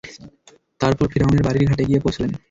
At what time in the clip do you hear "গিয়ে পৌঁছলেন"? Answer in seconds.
1.85-2.31